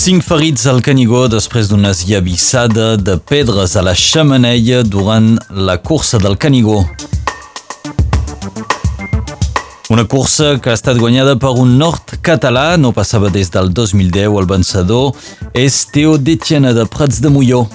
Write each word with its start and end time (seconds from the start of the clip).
Cinc 0.00 0.22
ferits 0.24 0.62
al 0.70 0.78
Canigó 0.80 1.26
després 1.28 1.66
d'una 1.68 1.90
esllavissada 1.92 2.94
de 2.96 3.18
pedres 3.20 3.74
a 3.76 3.82
la 3.84 3.92
xamaneia 3.92 4.78
durant 4.80 5.34
la 5.52 5.74
cursa 5.76 6.16
del 6.16 6.38
Canigó. 6.40 6.78
Una 9.92 10.06
cursa 10.08 10.54
que 10.56 10.72
ha 10.72 10.78
estat 10.78 10.96
guanyada 10.96 11.36
per 11.36 11.52
un 11.52 11.76
nord 11.76 12.16
català, 12.24 12.78
no 12.80 12.94
passava 12.96 13.28
des 13.28 13.52
del 13.52 13.68
2010, 13.76 14.32
el 14.40 14.48
vencedor 14.48 15.12
és 15.52 15.82
Teo 15.92 16.16
Detjana 16.16 16.72
de 16.72 16.88
Prats 16.88 17.20
de 17.20 17.28
Molló. 17.36 17.66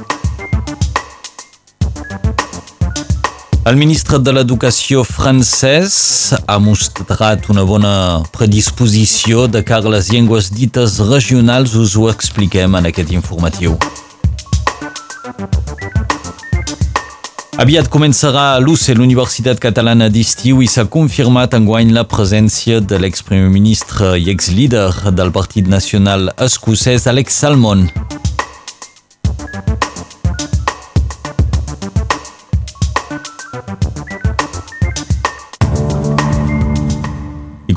El 3.65 3.79
ministre 3.81 4.19
de 4.21 4.29
l'Educació 4.29 5.01
francès 5.01 5.95
ha 6.37 6.57
mostrat 6.61 7.47
una 7.49 7.63
bona 7.65 7.93
predisposició 8.35 9.47
de 9.49 9.63
cara 9.65 9.89
a 9.89 9.93
les 9.95 10.11
llengües 10.13 10.51
dites 10.53 10.99
regionals. 11.07 11.73
Us 11.73 11.95
ho 11.97 12.05
expliquem 12.11 12.77
en 12.77 12.85
aquest 12.91 13.09
informatiu. 13.17 13.73
Aviat 17.57 17.89
començarà 17.89 18.51
a 18.53 18.61
l'UCE, 18.61 18.93
l'Universitat 18.93 19.57
Catalana 19.63 20.11
d'Estiu, 20.13 20.61
i 20.61 20.69
s'ha 20.69 20.85
confirmat 20.85 21.57
enguany 21.57 21.89
la 21.95 22.05
presència 22.05 22.83
de 22.85 23.01
l'exprimer 23.01 23.49
ministre 23.49 24.13
i 24.21 24.29
exlíder 24.29 24.91
del 25.09 25.33
Partit 25.33 25.65
Nacional 25.65 26.29
Escocès, 26.37 27.09
Alex 27.09 27.41
Salmon. 27.41 27.87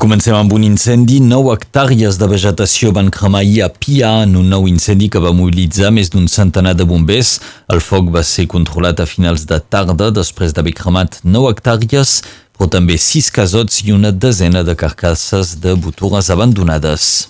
Comencem 0.09 0.33
amb 0.33 0.53
un 0.57 0.63
incendi. 0.65 1.19
9 1.21 1.51
hectàrees 1.53 2.17
de 2.17 2.25
vegetació 2.31 2.89
van 2.97 3.11
cremar 3.13 3.43
ahir 3.43 3.59
a 3.61 3.67
Pia 3.69 4.09
en 4.23 4.33
un 4.39 4.49
nou 4.49 4.65
incendi 4.65 5.05
que 5.13 5.21
va 5.21 5.35
mobilitzar 5.37 5.91
més 5.93 6.09
d'un 6.09 6.25
centenar 6.25 6.73
de 6.73 6.87
bombers. 6.89 7.35
El 7.69 7.77
foc 7.77 8.09
va 8.09 8.25
ser 8.25 8.47
controlat 8.49 9.03
a 9.03 9.05
finals 9.05 9.45
de 9.45 9.61
tarda 9.61 10.09
després 10.09 10.57
d'haver 10.57 10.73
cremat 10.81 11.21
9 11.21 11.53
hectàrees, 11.53 12.23
però 12.57 12.71
també 12.73 12.97
6 12.97 13.29
casots 13.37 13.83
i 13.85 13.93
una 13.93 14.09
desena 14.09 14.65
de 14.65 14.73
carcasses 14.73 15.59
de 15.61 15.77
botures 15.77 16.33
abandonades. 16.33 17.29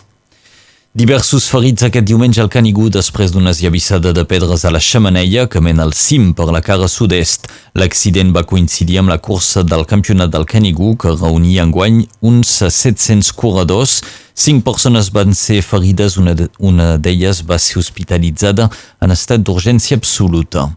Diversos 0.97 1.45
ferits 1.45 1.83
aquest 1.85 2.07
diumenge 2.09 2.41
al 2.41 2.47
Canigú 2.49 2.87
després 2.89 3.29
d'una 3.29 3.51
esllavissada 3.53 4.09
de 4.09 4.23
pedres 4.25 4.63
a 4.65 4.71
la 4.73 4.79
xamaneia 4.81 5.43
que 5.45 5.61
mena 5.61 5.83
al 5.85 5.93
cim 5.93 6.31
per 6.33 6.47
la 6.49 6.63
cara 6.65 6.87
sud-est. 6.89 7.45
L'accident 7.77 8.31
va 8.33 8.41
coincidir 8.49 8.97
amb 8.97 9.13
la 9.13 9.19
cursa 9.21 9.61
del 9.61 9.85
campionat 9.85 10.33
del 10.33 10.47
Canigú 10.49 10.95
que 10.97 11.13
reunia 11.13 11.67
enguany 11.67 12.01
uns 12.25 12.55
700 12.65 13.29
corredors. 13.37 13.99
Cinc 14.33 14.65
persones 14.65 15.11
van 15.13 15.37
ser 15.37 15.61
ferides, 15.61 16.17
una 16.17 16.89
d'elles 16.97 17.43
va 17.45 17.61
ser 17.61 17.77
hospitalitzada 17.83 18.71
en 18.99 19.13
estat 19.13 19.45
d'urgència 19.45 20.01
absoluta. 20.01 20.71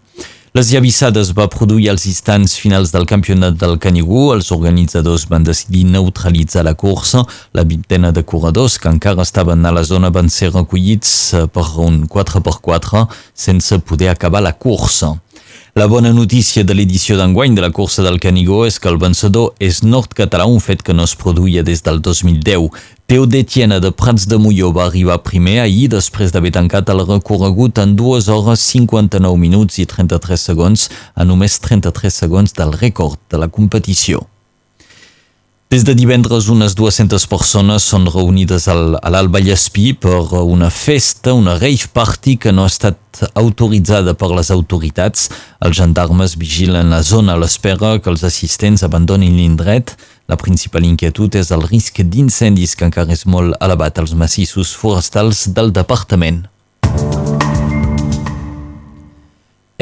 Les 0.53 0.69
llavissades 0.69 1.31
va 1.33 1.47
produir 1.49 1.87
als 1.89 2.03
instants 2.05 2.59
finals 2.61 2.91
del 2.93 3.07
campionat 3.09 3.55
del 3.57 3.79
Canigú. 3.81 4.27
Els 4.35 4.51
organitzadors 4.53 5.25
van 5.31 5.47
decidir 5.47 5.87
neutralitzar 5.89 6.67
la 6.67 6.75
cursa. 6.77 7.23
La 7.57 7.65
vintena 7.65 8.11
de 8.13 8.21
corredors 8.21 8.77
que 8.77 8.93
encara 8.93 9.25
estaven 9.25 9.65
a 9.65 9.73
la 9.73 9.81
zona 9.89 10.11
van 10.13 10.29
ser 10.29 10.51
recollits 10.53 11.15
per 11.57 11.65
un 11.81 12.03
4x4 12.05 13.07
sense 13.33 13.79
poder 13.81 14.13
acabar 14.13 14.45
la 14.45 14.53
cursa. 14.53 15.15
La 15.75 15.87
bona 15.87 16.11
notícia 16.13 16.67
de 16.69 16.75
l'edició 16.77 17.15
d'enguany 17.17 17.55
de 17.57 17.63
la 17.65 17.71
cursa 17.73 18.03
del 18.05 18.19
Canigó 18.21 18.59
és 18.69 18.75
que 18.77 18.91
el 18.91 18.99
vencedor 19.01 19.55
és 19.57 19.79
nord-català, 19.81 20.45
un 20.45 20.61
fet 20.61 20.83
que 20.85 20.93
no 20.93 21.07
es 21.09 21.15
produïa 21.17 21.63
des 21.65 21.81
del 21.87 22.03
2010. 22.05 22.67
Teo 23.09 23.25
Detiena 23.25 23.79
de 23.81 23.89
Prats 23.89 24.27
de 24.29 24.37
Molló 24.37 24.69
va 24.77 24.85
arribar 24.85 25.23
primer 25.25 25.63
ahir 25.63 25.89
després 25.95 26.35
d'haver 26.35 26.53
tancat 26.59 26.93
el 26.93 27.01
recorregut 27.07 27.81
en 27.81 27.97
2 27.97 28.29
hores 28.29 28.67
59 28.69 29.41
minuts 29.41 29.81
i 29.81 29.89
33 29.89 30.45
segons 30.53 30.91
a 31.17 31.25
només 31.25 31.57
33 31.65 32.21
segons 32.21 32.53
del 32.53 32.77
rècord 32.77 33.17
de 33.33 33.41
la 33.41 33.49
competició. 33.49 34.27
Des 35.73 35.85
de 35.89 35.95
divendres, 35.97 36.51
unes 36.53 36.75
200 36.77 37.23
persones 37.33 37.87
són 37.89 38.03
reunides 38.13 38.67
al, 38.69 38.99
a 39.01 39.09
l'Alt 39.09 39.33
Vallespí 39.33 39.95
per 39.97 40.19
una 40.45 40.69
festa, 40.69 41.33
una 41.33 41.55
rave 41.57 41.89
party 41.97 42.35
que 42.37 42.53
no 42.53 42.67
ha 42.67 42.69
estat 42.69 43.23
autoritzada 43.41 44.13
per 44.13 44.29
les 44.37 44.51
autoritats. 44.53 45.31
Els 45.65 45.81
gendarmes 45.81 46.37
vigilen 46.37 46.93
la 46.93 47.01
zona 47.01 47.33
a 47.33 47.41
l'espera 47.41 47.95
que 48.05 48.13
els 48.13 48.21
assistents 48.29 48.85
abandonin 48.85 49.41
l'indret. 49.41 49.97
La 50.29 50.37
principal 50.37 50.85
inquietud 50.85 51.41
és 51.41 51.49
el 51.57 51.65
risc 51.65 52.05
d'incendis 52.05 52.77
que 52.77 52.91
encara 52.93 53.17
és 53.17 53.25
molt 53.25 53.57
elevat 53.65 54.05
als 54.05 54.13
massissos 54.13 54.77
forestals 54.77 55.47
del 55.57 55.73
departament. 55.73 56.43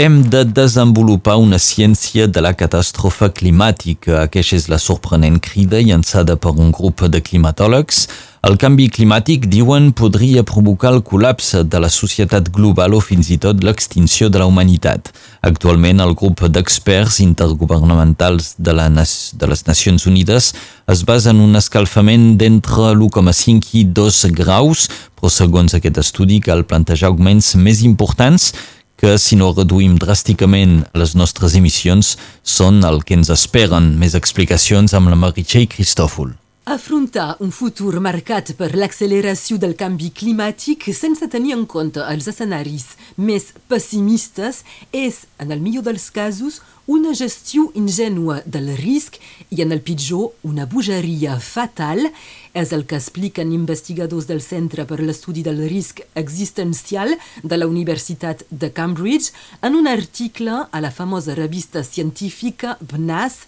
Hem 0.00 0.22
de 0.32 0.46
desenvolupar 0.48 1.34
una 1.36 1.58
ciència 1.60 2.24
de 2.24 2.40
la 2.40 2.54
catàstrofe 2.56 3.26
climàtica. 3.36 4.22
Aquesta 4.22 4.56
és 4.56 4.68
la 4.72 4.78
sorprenent 4.80 5.36
crida 5.44 5.82
llançada 5.84 6.38
per 6.40 6.54
un 6.56 6.70
grup 6.72 7.04
de 7.12 7.20
climatòlegs. 7.20 8.06
El 8.48 8.56
canvi 8.56 8.86
climàtic, 8.88 9.44
diuen, 9.52 9.90
podria 9.92 10.40
provocar 10.48 10.94
el 10.94 11.02
col·lapse 11.04 11.66
de 11.68 11.82
la 11.84 11.92
societat 11.92 12.48
global 12.48 12.96
o 12.96 13.02
fins 13.04 13.28
i 13.28 13.36
tot 13.36 13.60
l'extinció 13.60 14.30
de 14.32 14.40
la 14.40 14.48
humanitat. 14.48 15.12
Actualment, 15.44 16.00
el 16.00 16.16
grup 16.16 16.46
d'experts 16.48 17.20
intergovernamentals 17.20 18.54
de, 18.56 18.72
la, 18.72 18.88
de 18.88 19.52
les 19.52 19.66
Nacions 19.68 20.08
Unides 20.08 20.54
es 20.88 21.04
basa 21.04 21.36
en 21.36 21.44
un 21.44 21.60
escalfament 21.60 22.38
d'entre 22.40 22.94
l'1,5 22.94 23.74
i 23.76 23.84
2 23.84 24.24
graus, 24.40 24.88
però 25.12 25.28
segons 25.28 25.76
aquest 25.76 26.00
estudi 26.00 26.40
cal 26.40 26.64
plantejar 26.64 27.12
augments 27.12 27.52
més 27.60 27.84
importants 27.84 28.54
que 29.00 29.16
si 29.16 29.38
no 29.40 29.54
reduïm 29.56 29.96
dràsticament 29.96 30.82
les 31.00 31.14
nostres 31.16 31.56
emissions 31.56 32.16
són 32.44 32.84
el 32.84 33.00
que 33.08 33.16
ens 33.16 33.32
esperen. 33.32 33.94
Més 33.96 34.16
explicacions 34.18 34.92
amb 34.96 35.08
la 35.08 35.16
Meritxell 35.16 35.68
Cristòfol. 35.72 36.39
Afrontar 36.70 37.34
un 37.42 37.50
futur 37.50 37.96
marcat 37.98 38.52
per 38.54 38.68
l'acceleració 38.78 39.56
del 39.58 39.72
canvi 39.74 40.12
climàtic 40.14 40.84
sense 40.94 41.26
tenir 41.26 41.56
en 41.56 41.64
compte 41.66 42.04
els 42.12 42.28
escenaris 42.30 42.84
més 43.18 43.48
pessimistes 43.66 44.60
és, 44.94 45.24
en 45.42 45.50
el 45.50 45.58
millor 45.64 45.82
dels 45.88 46.04
casos, 46.14 46.60
una 46.86 47.10
gestió 47.18 47.64
ingènua 47.74 48.36
del 48.46 48.70
risc 48.78 49.18
i, 49.48 49.64
en 49.64 49.74
el 49.74 49.82
pitjor, 49.82 50.28
una 50.46 50.68
bogeria 50.70 51.40
fatal, 51.42 52.06
és 52.54 52.70
el 52.76 52.86
que 52.86 53.00
expliquen 53.02 53.50
investigadors 53.56 54.30
del 54.30 54.44
Centre 54.46 54.86
per 54.86 55.00
l'Estudi 55.02 55.42
del 55.42 55.58
Risc 55.72 56.04
Existencial 56.22 57.16
de 57.42 57.58
la 57.58 57.66
Universitat 57.66 58.46
de 58.50 58.70
Cambridge 58.70 59.34
en 59.66 59.74
un 59.74 59.90
article 59.90 60.62
a 60.70 60.86
la 60.86 60.94
famosa 60.94 61.34
revista 61.34 61.82
científica 61.82 62.78
BNAS 62.78 63.42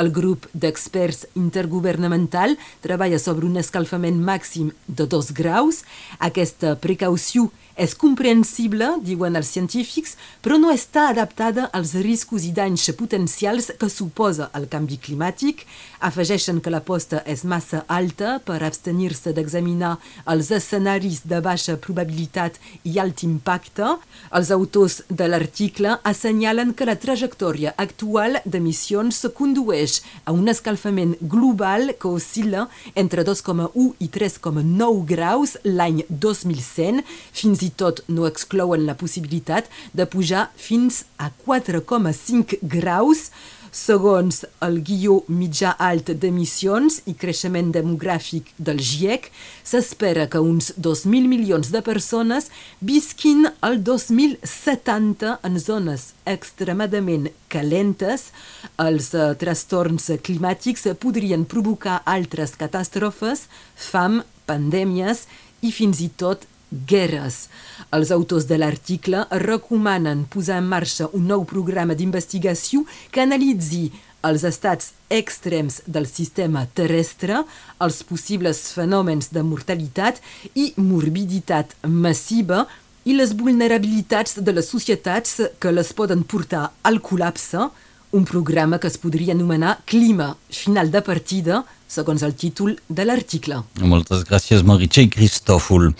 el 0.00 0.10
grup 0.10 0.46
d'experts 0.52 1.26
intergovernamental 1.38 2.56
treballa 2.84 3.18
sobre 3.18 3.46
un 3.46 3.58
escalfament 3.60 4.20
màxim 4.22 4.72
de 4.86 5.06
2 5.06 5.32
graus. 5.36 5.82
Aquesta 6.18 6.76
precaució 6.76 7.50
és 7.72 7.94
comprensible, 7.96 8.98
diuen 9.00 9.36
els 9.38 9.48
científics, 9.54 10.16
però 10.44 10.58
no 10.60 10.70
està 10.72 11.06
adaptada 11.08 11.70
als 11.72 11.94
riscos 12.04 12.44
i 12.44 12.52
danys 12.52 12.90
potencials 12.98 13.70
que 13.80 13.88
suposa 13.88 14.50
el 14.58 14.68
canvi 14.68 14.98
climàtic. 15.00 15.64
Afegeixen 16.04 16.60
que 16.60 16.70
l'aposta 16.70 17.22
és 17.24 17.44
massa 17.48 17.84
alta 17.88 18.38
per 18.44 18.60
abstenir-se 18.62 19.32
d'examinar 19.32 19.94
els 20.28 20.50
escenaris 20.52 21.22
de 21.24 21.40
baixa 21.40 21.78
probabilitat 21.80 22.60
i 22.84 22.98
alt 23.00 23.24
impacte. 23.24 23.96
Els 24.36 24.52
autors 24.52 25.00
de 25.08 25.30
l'article 25.30 25.96
assenyalen 26.04 26.74
que 26.76 26.88
la 26.88 26.98
trajectòria 27.00 27.72
actual 27.78 28.42
d'emissions 28.44 29.24
condueix 29.34 29.81
a 30.24 30.34
un 30.34 30.50
escalfament 30.52 31.16
global 31.20 31.94
que 31.98 32.10
oscil·la 32.10 32.66
entre 32.98 33.24
2,1 33.26 33.88
i 34.02 34.10
3,9 34.12 35.04
graus 35.08 35.56
l'any 35.64 36.02
2100, 36.08 37.02
fins 37.32 37.64
i 37.66 37.70
tot 37.70 38.04
no 38.08 38.28
exclouen 38.28 38.86
la 38.88 38.98
possibilitat 38.98 39.70
de 39.92 40.06
pujar 40.06 40.48
fins 40.56 41.04
a 41.18 41.30
4,5 41.46 42.60
graus 42.62 43.30
segons 43.72 44.42
el 44.62 44.78
guió 44.84 45.22
mitjà-alt 45.32 46.12
d'emissions 46.20 47.00
i 47.08 47.14
creixement 47.16 47.72
demogràfic 47.72 48.52
del 48.60 48.78
GIEC, 48.84 49.30
s'espera 49.64 50.28
que 50.28 50.42
uns 50.44 50.74
2.000 50.76 51.30
milions 51.32 51.72
de 51.72 51.80
persones 51.82 52.50
visquin 52.84 53.48
el 53.64 53.80
2070 53.82 55.38
en 55.42 55.58
zones 55.58 56.12
extremadament 56.28 57.30
calentes. 57.48 58.28
Els 58.76 59.12
uh, 59.16 59.32
trastorns 59.40 60.10
climàtics 60.22 60.86
podrien 61.00 61.48
provocar 61.48 62.02
altres 62.04 62.54
catàstrofes, 62.60 63.48
fam, 63.74 64.20
pandèmies 64.44 65.26
i 65.62 65.72
fins 65.72 66.02
i 66.04 66.10
tot 66.20 66.44
guerres. 66.88 67.48
Els 67.92 68.12
autors 68.14 68.46
de 68.48 68.58
l'article 68.58 69.26
recomanen 69.44 70.24
posar 70.30 70.60
en 70.62 70.70
marxa 70.70 71.10
un 71.12 71.28
nou 71.28 71.44
programa 71.48 71.94
d'investigació 71.98 72.86
que 73.10 73.22
analitzi 73.22 73.90
als 74.22 74.44
estats 74.46 74.92
extrems 75.10 75.80
del 75.86 76.06
sistema 76.06 76.64
terrestre, 76.78 77.42
els 77.82 78.02
possibles 78.06 78.60
fenòmens 78.76 79.32
de 79.34 79.42
mortalitat 79.42 80.22
i 80.54 80.70
morbiditat 80.78 81.74
massiva 81.82 82.66
i 83.04 83.16
les 83.18 83.34
vulnerabilitats 83.34 84.38
de 84.38 84.54
les 84.54 84.68
societats 84.68 85.40
que 85.58 85.74
les 85.74 85.90
poden 85.92 86.22
portar 86.22 86.68
al 86.86 87.00
col·lapse, 87.02 87.66
un 88.12 88.24
programa 88.28 88.78
que 88.78 88.86
es 88.86 88.98
podria 89.00 89.34
anomenar 89.34 89.80
Clima, 89.88 90.36
final 90.50 90.90
de 90.92 91.02
partida, 91.02 91.62
segons 91.88 92.22
el 92.22 92.36
títol 92.38 92.76
de 92.88 93.06
l'article. 93.08 93.62
Moltes 93.80 94.22
gràcies, 94.28 94.62
Meritxell 94.62 95.10
Cristòfol. 95.12 95.90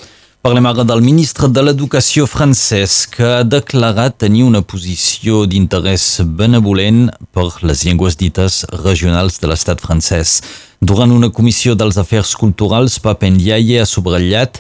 Parlem 0.42 0.66
ara 0.66 0.82
del 0.82 1.04
ministre 1.06 1.46
de 1.46 1.62
l'Educació 1.62 2.24
francès 2.26 3.04
que 3.06 3.22
ha 3.22 3.44
declarat 3.46 4.16
tenir 4.24 4.40
una 4.42 4.58
posició 4.72 5.44
d'interès 5.46 6.06
benevolent 6.40 7.04
per 7.30 7.44
les 7.62 7.84
llengües 7.86 8.18
dites 8.18 8.56
regionals 8.72 9.38
de 9.38 9.46
l'estat 9.46 9.78
francès. 9.84 10.40
Durant 10.82 11.14
una 11.14 11.30
comissió 11.30 11.76
dels 11.78 11.94
afers 12.02 12.34
culturals, 12.34 12.98
Papendiaye 12.98 13.78
ha 13.78 13.86
subratllat 13.86 14.58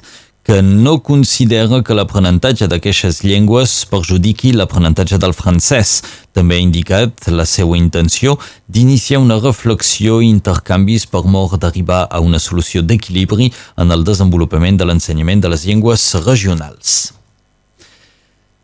no 0.48 0.98
considera 1.02 1.82
que 1.82 1.94
l'aprenentatge 1.94 2.66
d'aquestes 2.66 3.22
llengües 3.22 3.86
perjudiqui 3.86 4.52
l'aprenentatge 4.52 5.18
del 5.18 5.32
francès. 5.32 6.02
També 6.34 6.56
ha 6.56 6.64
indicat 6.66 7.28
la 7.30 7.46
seva 7.46 7.78
intenció 7.78 8.38
d'iniciar 8.66 9.22
una 9.22 9.38
reflexió 9.38 10.20
i 10.20 10.28
intercanvis 10.28 11.06
per 11.06 11.24
mort 11.24 11.60
d'arribar 11.62 12.08
a 12.10 12.20
una 12.20 12.42
solució 12.42 12.82
d'equilibri 12.82 13.52
en 13.76 13.90
el 13.92 14.04
desenvolupament 14.04 14.76
de 14.76 14.84
l'ensenyament 14.84 15.40
de 15.40 15.48
les 15.48 15.64
llengües 15.64 16.14
regionals. 16.26 17.12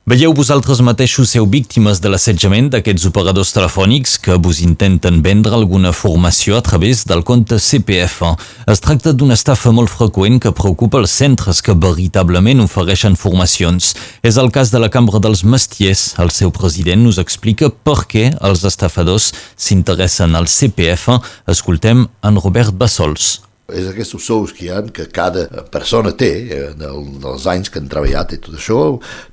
Veieu 0.09 0.33
vosaltres 0.33 0.79
mateixos 0.81 1.35
seu 1.35 1.45
víctimes 1.45 1.99
de 2.01 2.09
l'assetjament 2.09 2.71
d'aquests 2.73 3.11
operadors 3.11 3.51
telefònics 3.53 4.15
que 4.25 4.39
vos 4.41 4.63
intenten 4.65 5.19
vendre 5.21 5.53
alguna 5.53 5.91
formació 5.93 6.57
a 6.57 6.63
través 6.65 7.03
del 7.05 7.21
compte 7.29 7.59
CPF. 7.61 8.31
Es 8.73 8.81
tracta 8.81 9.13
d'una 9.13 9.37
estafa 9.37 9.69
molt 9.77 9.93
freqüent 9.93 10.39
que 10.41 10.55
preocupa 10.57 11.03
els 11.03 11.13
centres 11.13 11.61
que 11.61 11.77
veritablement 11.77 12.63
ofereixen 12.65 13.19
formacions. 13.21 13.91
És 14.25 14.39
el 14.41 14.49
cas 14.55 14.73
de 14.73 14.81
la 14.81 14.89
Cambra 14.89 15.21
dels 15.21 15.45
Mestiers. 15.45 16.15
El 16.17 16.33
seu 16.33 16.55
president 16.57 17.05
nos 17.05 17.21
explica 17.21 17.69
per 17.69 18.07
què 18.09 18.31
els 18.41 18.65
estafadors 18.65 19.35
s'interessen 19.61 20.41
al 20.41 20.49
CPF. 20.49 21.19
Escoltem 21.53 22.07
en 22.25 22.41
Robert 22.41 22.73
Bassols. 22.73 23.43
És 23.69 23.85
aquests 23.85 24.15
sous 24.25 24.55
que 24.57 24.65
hi 24.65 24.71
ha, 24.73 24.81
que 24.97 25.05
cada 25.13 25.43
persona 25.69 26.15
té, 26.17 26.31
eh, 26.57 26.69
del, 26.81 27.03
dels 27.21 27.45
anys 27.53 27.69
que 27.69 27.83
han 27.83 27.91
treballat 27.93 28.33
i 28.33 28.39
tot 28.41 28.57
això, 28.57 28.79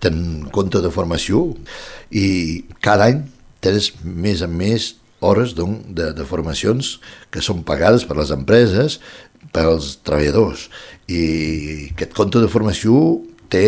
tenen 0.04 0.50
compte 0.56 0.82
de 0.84 0.92
formació 0.92 1.46
i 2.12 2.66
cada 2.84 3.08
any 3.08 3.22
tens 3.64 3.94
més 4.04 4.44
en 4.44 4.52
més 4.52 4.90
hores 5.24 5.56
de, 5.56 6.10
de 6.18 6.26
formacions 6.28 6.98
que 7.32 7.44
són 7.46 7.64
pagades 7.64 8.04
per 8.04 8.20
les 8.20 8.34
empreses, 8.36 9.00
pels 9.56 9.96
treballadors. 10.04 10.68
I 11.08 11.24
aquest 11.94 12.12
compte 12.18 12.44
de 12.44 12.52
formació 12.52 13.22
té 13.48 13.66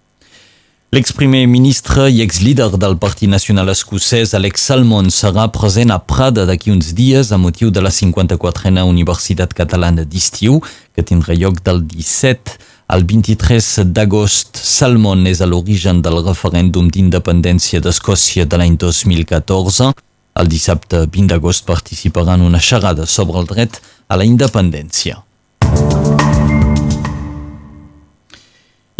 L'exprimer 0.92 1.46
ministre 1.46 2.10
i 2.12 2.18
exlíder 2.20 2.66
del 2.76 2.98
Partit 3.00 3.30
Nacional 3.32 3.70
Escocès, 3.72 4.34
Alex 4.36 4.66
Salmond, 4.68 5.08
serà 5.08 5.46
present 5.48 5.88
a 5.88 5.96
Prada 5.96 6.44
d'aquí 6.44 6.68
uns 6.68 6.90
dies 6.92 7.30
a 7.32 7.38
motiu 7.40 7.70
de 7.72 7.80
la 7.80 7.88
54a 7.88 8.84
Universitat 8.84 9.54
Catalana 9.56 10.04
d'Estiu, 10.04 10.60
que 10.92 11.00
tindrà 11.00 11.32
lloc 11.32 11.62
del 11.64 11.80
17 11.94 12.58
al 12.92 13.06
23 13.08 13.70
d'agost. 13.88 14.60
Salmond 14.60 15.32
és 15.32 15.40
a 15.40 15.48
l'origen 15.48 16.04
del 16.04 16.20
referèndum 16.28 16.92
d'independència 16.92 17.80
d'Escòcia 17.80 18.44
de 18.44 18.60
l'any 18.60 18.76
2014. 18.76 19.94
El 20.36 20.52
dissabte 20.52 21.06
20 21.08 21.32
d'agost 21.32 21.64
participarà 21.64 22.36
en 22.36 22.44
una 22.52 22.60
xerrada 22.60 23.08
sobre 23.08 23.40
el 23.40 23.48
dret 23.48 23.80
a 24.08 24.20
la 24.20 24.28
independència. 24.28 25.24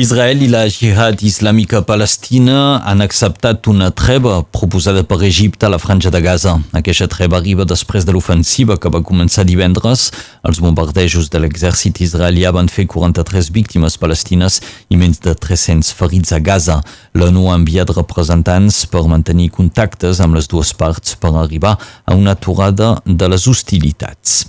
Israel 0.03 0.41
i 0.43 0.49
la 0.51 0.65
Jihad 0.67 1.21
Islàmica 1.23 1.79
Palestina 1.87 2.81
han 2.91 3.05
acceptat 3.05 3.69
una 3.71 3.93
treva 3.95 4.41
proposada 4.43 5.05
per 5.07 5.21
Egipte 5.23 5.69
a 5.69 5.71
la 5.71 5.79
franja 5.79 6.11
de 6.11 6.19
Gaza. 6.25 6.57
Aquesta 6.75 7.07
treva 7.07 7.37
arriba 7.39 7.63
després 7.69 8.03
de 8.09 8.11
l'ofensiva 8.17 8.81
que 8.83 8.91
va 8.91 9.05
començar 9.07 9.45
divendres. 9.47 10.09
Els 10.43 10.59
bombardejos 10.65 11.29
de 11.31 11.43
l'exèrcit 11.45 12.01
israelià 12.03 12.51
van 12.57 12.67
fer 12.67 12.89
43 12.91 13.53
víctimes 13.55 13.99
palestines 14.05 14.59
i 14.91 14.99
menys 14.99 15.23
de 15.23 15.37
300 15.39 15.93
ferits 15.95 16.35
a 16.35 16.41
Gaza. 16.43 16.81
L'ONU 17.15 17.47
ha 17.53 17.61
enviat 17.61 17.93
representants 17.95 18.81
per 18.91 19.05
mantenir 19.13 19.53
contactes 19.55 20.19
amb 20.19 20.35
les 20.35 20.51
dues 20.51 20.75
parts 20.75 21.15
per 21.15 21.31
arribar 21.37 21.77
a 21.79 22.19
una 22.19 22.35
aturada 22.35 22.97
de 23.07 23.31
les 23.31 23.47
hostilitats. 23.47 24.41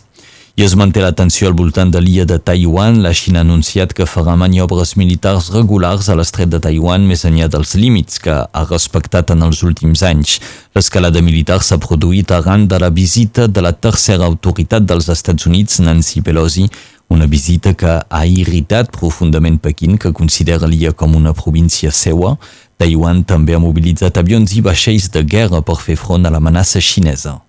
I 0.55 0.61
es 0.61 0.75
manté 0.77 1.01
l'atenció 1.01 1.47
al 1.49 1.55
voltant 1.57 1.89
de 1.89 1.97
l'illa 1.97 2.27
de 2.29 2.35
Taiwan. 2.37 2.99
La 3.01 3.09
Xina 3.17 3.39
ha 3.41 3.45
anunciat 3.45 3.93
que 3.97 4.05
farà 4.05 4.35
maniobres 4.37 4.91
militars 5.01 5.47
regulars 5.49 6.11
a 6.13 6.15
l'estret 6.19 6.51
de 6.53 6.59
Taiwan 6.61 7.07
més 7.09 7.23
enllà 7.25 7.47
dels 7.49 7.71
límits 7.73 8.19
que 8.21 8.35
ha 8.45 8.61
respectat 8.69 9.31
en 9.33 9.41
els 9.41 9.63
últims 9.65 10.03
anys. 10.05 10.35
L'escalada 10.77 11.23
militar 11.25 11.57
s'ha 11.65 11.79
produït 11.81 12.29
arran 12.29 12.67
de 12.69 12.77
la 12.77 12.91
visita 12.93 13.47
de 13.49 13.63
la 13.65 13.71
tercera 13.73 14.27
autoritat 14.29 14.85
dels 14.85 15.09
Estats 15.09 15.49
Units, 15.49 15.79
Nancy 15.81 16.21
Pelosi, 16.21 16.67
una 17.09 17.25
visita 17.25 17.73
que 17.73 17.95
ha 18.05 18.25
irritat 18.29 18.91
profundament 18.93 19.57
Pequín, 19.57 19.97
que 19.97 20.13
considera 20.13 20.69
l'illa 20.69 20.93
com 20.93 21.15
una 21.17 21.33
província 21.33 21.89
seua. 21.89 22.35
Taiwan 22.77 23.23
també 23.25 23.57
ha 23.57 23.63
mobilitzat 23.63 24.21
avions 24.21 24.53
i 24.53 24.61
vaixells 24.61 25.09
de 25.09 25.25
guerra 25.25 25.63
per 25.65 25.79
fer 25.81 25.97
front 25.97 26.29
a 26.29 26.33
l'amenaça 26.33 26.77
xinesa. 26.77 27.39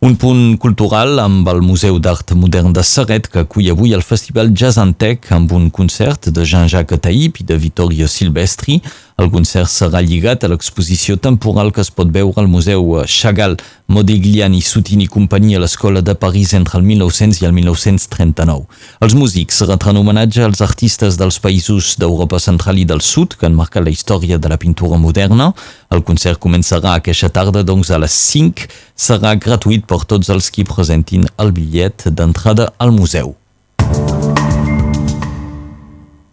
Un 0.00 0.14
punt 0.16 0.54
cultural 0.56 1.18
amb 1.20 1.48
el 1.52 1.58
Museu 1.60 1.98
d'Art 2.00 2.30
Modern 2.32 2.72
de 2.72 2.80
Serret 2.80 3.26
que 3.28 3.42
acull 3.42 3.66
Festival 4.00 4.48
Jazz 4.56 4.80
Antec 4.80 5.28
amb 5.36 5.52
un 5.52 5.66
concert 5.68 6.30
de 6.32 6.46
Jean-Jacques 6.48 7.02
Taïp 7.04 7.42
i 7.42 7.44
de 7.44 7.58
Vittorio 7.60 8.08
Silvestri. 8.08 8.78
El 9.20 9.28
concert 9.28 9.68
serà 9.68 10.00
lligat 10.00 10.46
a 10.46 10.48
l'exposició 10.48 11.18
temporal 11.20 11.68
que 11.76 11.82
es 11.84 11.90
pot 11.92 12.08
veure 12.08 12.40
al 12.40 12.46
Museu 12.48 13.02
Chagall, 13.04 13.58
Modigliani, 13.92 14.62
Soutini 14.64 15.04
i 15.04 15.10
companyia 15.12 15.58
a 15.58 15.60
l'Escola 15.60 16.00
de 16.00 16.14
París 16.16 16.54
entre 16.56 16.78
el 16.78 16.86
1900 16.88 17.42
i 17.42 17.48
el 17.48 17.52
1939. 17.52 18.64
Els 19.04 19.16
músics 19.18 19.60
retran 19.68 20.00
homenatge 20.00 20.46
als 20.46 20.62
artistes 20.64 21.18
dels 21.20 21.36
països 21.44 21.98
d'Europa 22.00 22.40
Central 22.40 22.80
i 22.80 22.86
del 22.88 23.04
Sud 23.04 23.36
que 23.36 23.50
han 23.50 23.58
marcat 23.58 23.84
la 23.84 23.92
història 23.92 24.40
de 24.40 24.48
la 24.48 24.60
pintura 24.62 24.96
moderna. 24.96 25.50
El 25.92 26.00
concert 26.00 26.40
començarà 26.40 26.96
aquesta 26.96 27.28
tarda, 27.28 27.60
doncs 27.60 27.92
a 27.92 28.00
les 28.00 28.16
5. 28.32 28.70
Serà 28.96 29.34
gratuït 29.36 29.84
per 29.84 30.00
tots 30.08 30.32
els 30.32 30.48
qui 30.48 30.64
presentin 30.64 31.28
el 31.36 31.52
bitllet 31.52 32.08
d'entrada 32.08 32.72
al 32.78 32.96
museu. 32.96 33.39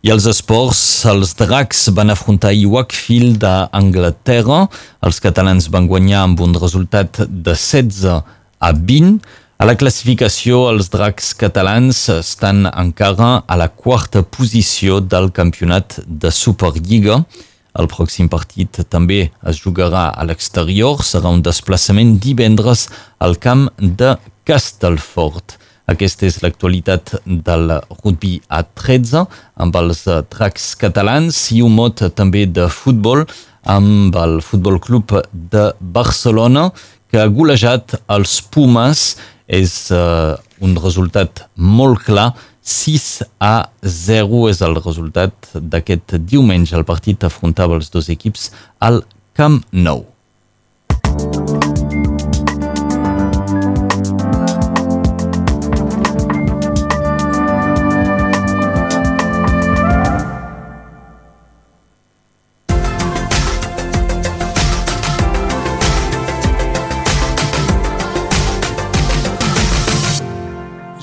I 0.06 0.12
els 0.14 0.28
esports, 0.30 0.80
els 1.10 1.32
Dracs 1.40 1.88
van 1.98 2.14
afrontar 2.14 2.52
i 2.54 2.68
Wakefield 2.70 3.40
d'Anglaterra. 3.42 4.68
Els 5.02 5.18
catalans 5.24 5.72
van 5.74 5.88
guanyar 5.90 6.22
amb 6.28 6.44
un 6.46 6.54
resultat 6.54 7.24
de 7.26 7.56
16 7.58 8.06
a 8.14 8.72
20. 8.78 9.18
A 9.58 9.66
la 9.66 9.74
classificació, 9.74 10.68
els 10.70 10.92
Dracs 10.94 11.32
catalans 11.42 12.04
estan 12.14 12.68
encara 12.70 13.42
a 13.42 13.58
la 13.58 13.72
quarta 13.74 14.22
posició 14.22 15.02
del 15.02 15.32
campionat 15.34 15.98
de 16.06 16.30
Superliga. 16.30 17.24
El 17.74 17.90
pròxim 17.90 18.30
partit 18.30 18.84
també 18.94 19.32
es 19.50 19.64
jugarà 19.66 20.12
a 20.14 20.30
l'exterior. 20.30 21.02
Serà 21.02 21.34
un 21.34 21.42
desplaçament 21.42 22.20
divendres 22.22 22.86
al 23.18 23.40
camp 23.42 23.72
de 23.82 24.14
Castelfort. 24.46 25.58
Aquesta 25.88 26.28
és 26.28 26.42
l'actualitat 26.44 27.14
del 27.26 27.70
rugby 28.02 28.34
a 28.52 28.64
13 28.66 29.24
amb 29.64 29.78
els 29.80 30.04
tracks 30.34 30.74
catalans 30.80 31.40
i 31.56 31.62
un 31.64 31.78
mot 31.78 32.04
també 32.18 32.44
de 32.46 32.68
futbol 32.68 33.24
amb 33.68 34.16
el 34.20 34.42
Futbol 34.44 34.82
Club 34.84 35.16
de 35.32 35.70
Barcelona 35.80 36.70
que 37.08 37.22
ha 37.22 37.32
golejat 37.32 37.96
els 38.12 38.42
Pumas 38.52 39.14
és 39.48 39.74
uh, 39.96 40.36
un 40.60 40.76
resultat 40.76 41.46
molt 41.56 42.04
clar 42.08 42.34
6 42.68 43.08
a 43.40 43.70
0 43.80 44.44
és 44.52 44.60
el 44.66 44.76
resultat 44.82 45.54
d'aquest 45.56 46.18
diumenge. 46.28 46.76
El 46.76 46.84
partit 46.88 47.24
afrontava 47.24 47.80
els 47.80 47.88
dos 47.94 48.12
equips 48.12 48.52
al 48.84 49.06
Camp 49.40 49.62
Nou. 49.72 50.04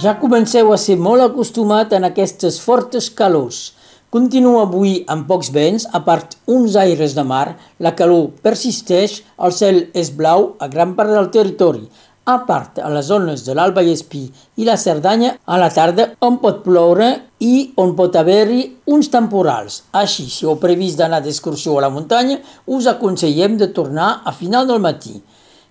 Ja 0.04 0.18
comenceu 0.20 0.68
a 0.68 0.76
ser 0.76 0.98
molt 1.00 1.24
acostumat 1.24 1.94
en 1.96 2.04
aquestes 2.04 2.58
fortes 2.60 3.06
calors. 3.16 3.72
Continua 4.12 4.66
avui 4.66 4.98
amb 5.08 5.24
pocs 5.30 5.48
vents, 5.54 5.86
a 5.96 6.02
part 6.04 6.34
uns 6.50 6.74
aires 6.76 7.14
de 7.16 7.22
mar, 7.24 7.54
la 7.80 7.94
calor 7.96 8.26
persisteix, 8.44 9.22
el 9.40 9.54
cel 9.56 9.78
és 9.96 10.10
blau 10.18 10.50
a 10.60 10.68
gran 10.68 10.92
part 10.98 11.08
del 11.14 11.30
territori, 11.32 11.86
a 12.28 12.34
part 12.44 12.82
a 12.84 12.90
les 12.92 13.08
zones 13.08 13.46
de 13.46 13.56
l'Alba 13.56 13.80
i 13.86 13.94
Espí 13.94 14.26
i 14.60 14.66
la 14.68 14.74
Cerdanya 14.82 15.30
a 15.46 15.56
la 15.62 15.70
tarda 15.72 16.10
on 16.28 16.36
pot 16.42 16.60
ploure 16.66 17.08
i 17.40 17.54
on 17.80 17.94
pot 17.96 18.18
haver-hi 18.20 18.66
uns 18.96 19.08
temporals. 19.14 19.84
Així, 20.02 20.26
si 20.28 20.44
heu 20.44 20.58
previst 20.60 21.00
d'anar 21.00 21.22
d'excursió 21.24 21.78
a 21.78 21.86
la 21.86 21.92
muntanya, 21.94 22.42
us 22.66 22.90
aconsellem 22.92 23.56
de 23.56 23.70
tornar 23.72 24.18
a 24.20 24.36
final 24.36 24.68
del 24.68 24.84
matí. 24.84 25.16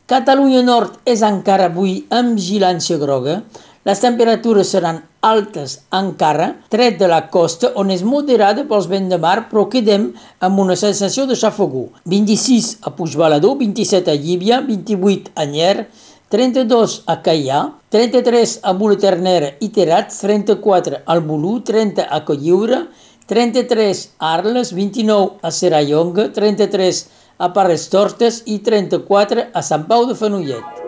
Catalunya 0.09 0.65
Nord 0.65 0.97
és 1.07 1.21
encara 1.23 1.69
avui 1.69 2.01
amb 2.11 2.33
vigilància 2.35 2.97
groga, 2.99 3.37
les 3.83 3.99
temperatures 3.99 4.69
seran 4.71 5.01
altes 5.23 5.77
encara, 5.91 6.53
tret 6.71 6.95
de 6.99 7.07
la 7.11 7.25
costa, 7.31 7.73
on 7.79 7.91
és 7.91 8.03
moderada 8.07 8.63
pels 8.67 8.87
vents 8.91 9.11
de 9.11 9.19
mar, 9.19 9.49
però 9.49 9.65
quedem 9.71 10.09
amb 10.43 10.59
una 10.63 10.77
sensació 10.79 11.25
de 11.27 11.35
xafogó. 11.39 11.89
26 12.07 12.77
a 12.87 12.93
Puigbalador, 12.95 13.57
27 13.59 14.11
a 14.11 14.15
Llívia, 14.15 14.61
28 14.63 15.33
a 15.35 15.47
Nyer, 15.51 15.87
32 16.33 17.01
a 17.11 17.17
Caià, 17.25 17.63
33 17.93 18.55
a 18.63 18.73
Buleternera 18.73 19.51
i 19.61 19.69
Terats, 19.75 20.21
34 20.23 21.03
al 21.05 21.23
Bolú, 21.27 21.59
30 21.67 22.07
a 22.09 22.23
Colliure, 22.25 22.85
33 23.27 24.05
a 24.17 24.33
Arles, 24.37 24.73
29 24.73 25.43
a 25.43 25.51
Serallonga, 25.51 26.31
33 26.33 27.03
a 27.37 27.51
Parres 27.53 27.89
Tortes 27.91 28.41
i 28.47 28.59
34 28.63 29.51
a 29.53 29.61
Sant 29.61 29.85
Pau 29.91 30.07
de 30.09 30.15
Fenollet. 30.15 30.82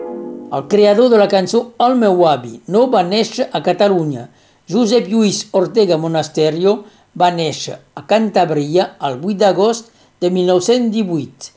El 0.52 0.68
creador 0.68 1.10
de 1.10 1.18
la 1.18 1.26
cançó 1.26 1.72
El 1.82 1.96
meu 1.98 2.22
avi 2.30 2.60
no 2.70 2.84
va 2.92 3.02
néixer 3.02 3.48
a 3.52 3.60
Catalunya. 3.66 4.28
Josep 4.70 5.08
Lluís 5.10 5.46
Ortega 5.58 5.98
Monasterio 5.98 6.76
va 7.18 7.32
néixer 7.34 7.80
a 7.98 8.04
Cantabria 8.06 8.92
el 9.08 9.18
8 9.18 9.40
d'agost 9.42 9.90
de 10.22 10.30
1918. 10.30 11.50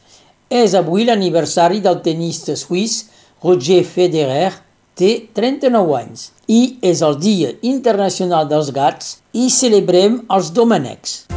És 0.49 0.73
avui 0.73 1.05
l'aniversari 1.05 1.83
del 1.85 2.01
tenista 2.01 2.57
suís 2.57 3.03
Roger 3.43 3.83
Federer, 3.85 4.51
té 4.97 5.13
39 5.37 5.95
anys 6.01 6.29
i 6.49 6.61
és 6.81 7.05
el 7.05 7.19
Dia 7.21 7.53
Internacional 7.61 8.49
dels 8.49 8.73
Gats 8.75 9.19
i 9.37 9.51
celebrem 9.53 10.23
els 10.33 10.49
domenecs. 10.51 11.28